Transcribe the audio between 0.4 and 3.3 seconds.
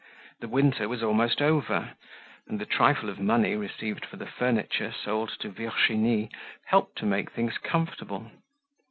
winter was almost over, and the trifle of